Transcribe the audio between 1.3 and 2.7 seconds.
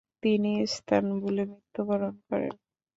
মৃত্যুবরণ করেন।